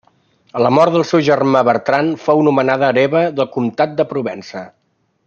[0.59, 4.69] A la mort del seu germà Bertran fou nomenada hereva del comtat de Provença.